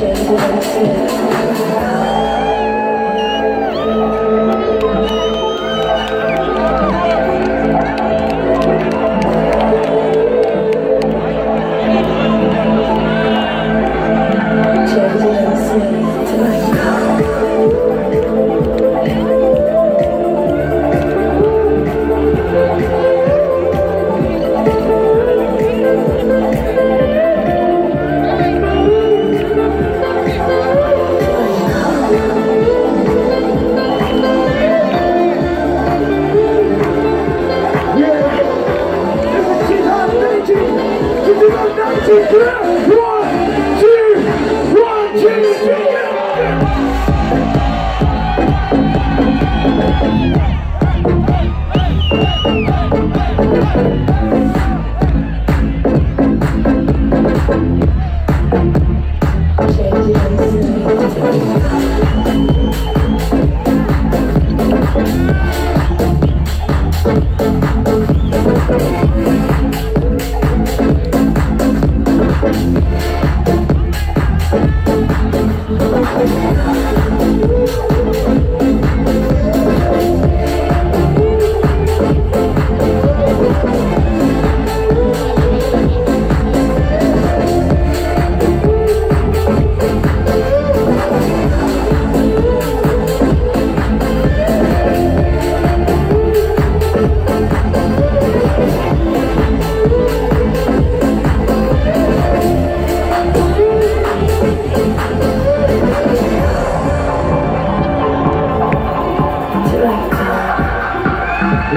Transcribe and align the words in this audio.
이제 0.00 0.08
이곳에 0.08 0.48
왔습니다. 0.48 1.99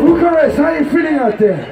Bucharest, 0.00 0.56
how 0.56 0.70
you 0.70 0.84
feeling 0.90 1.14
out 1.16 1.38
there? 1.38 1.64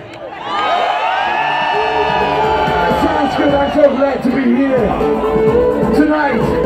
Sounds 3.02 3.36
good. 3.36 3.54
I'm 3.54 3.72
so 3.74 3.96
glad 3.96 4.22
to 4.22 4.30
be 4.30 4.44
here 4.56 4.88
tonight. 5.94 6.63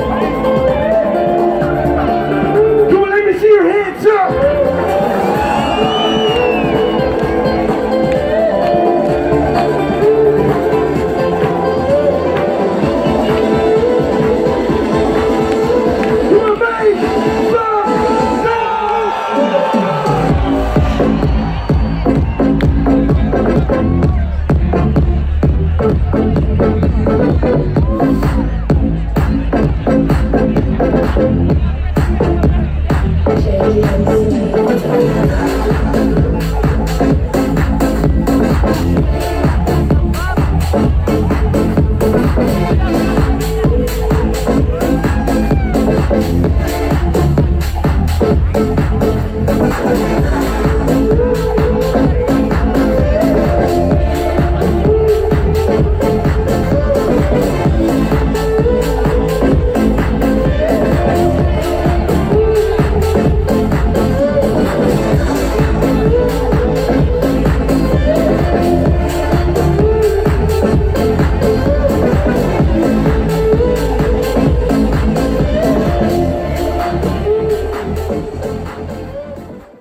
Thank 48.59 48.88